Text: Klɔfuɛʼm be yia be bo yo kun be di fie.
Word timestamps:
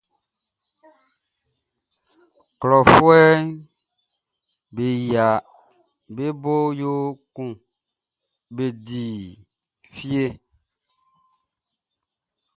Klɔfuɛʼm 2.59 3.39
be 4.75 4.85
yia 5.09 5.27
be 6.15 6.25
bo 6.41 6.53
yo 6.81 6.93
kun 7.33 7.49
be 8.55 8.65
di 8.85 9.01
fie. 9.93 10.25